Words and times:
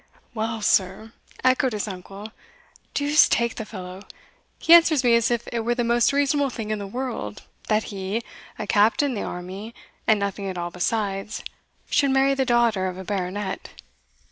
"Well, 0.33 0.63
sir," 0.63 1.13
echoed 1.43 1.73
his 1.73 1.87
uncle 1.87 2.31
"Deuce 2.95 3.29
take 3.29 3.53
the 3.53 3.65
fellow! 3.65 4.01
he 4.57 4.73
answers 4.73 5.03
me 5.03 5.13
as 5.15 5.29
if 5.29 5.47
it 5.53 5.59
were 5.59 5.75
the 5.75 5.83
most 5.83 6.11
reasonable 6.11 6.49
thing 6.49 6.71
in 6.71 6.79
the 6.79 6.87
world, 6.87 7.43
that 7.67 7.83
he, 7.93 8.23
a 8.57 8.65
captain 8.65 9.11
in 9.11 9.21
the 9.21 9.21
army, 9.21 9.75
and 10.07 10.19
nothing 10.19 10.49
at 10.49 10.57
all 10.57 10.71
besides, 10.71 11.43
should 11.87 12.09
marry 12.09 12.33
the 12.33 12.45
daughter 12.45 12.87
of 12.87 12.97
a 12.97 13.03
baronet." 13.03 13.79